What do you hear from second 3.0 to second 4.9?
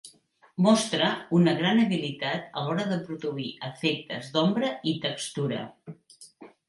produir efectes d'ombra